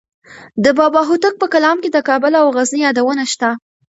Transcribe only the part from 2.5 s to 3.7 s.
غزني یادونه شته.